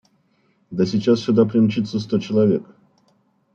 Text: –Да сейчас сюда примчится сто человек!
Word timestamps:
–Да 0.71 0.87
сейчас 0.87 1.19
сюда 1.19 1.45
примчится 1.45 1.99
сто 1.99 2.17
человек! 2.17 2.63